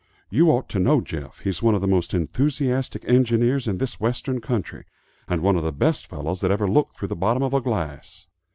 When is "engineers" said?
3.07-3.67